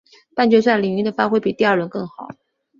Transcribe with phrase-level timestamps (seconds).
[0.33, 2.27] 半决赛李云迪的发挥比第二轮更好。